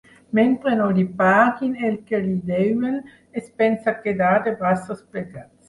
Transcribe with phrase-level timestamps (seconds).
[0.37, 2.97] Mentre no li paguin el que li deuen
[3.43, 5.51] es pensa quedar de braços plegats.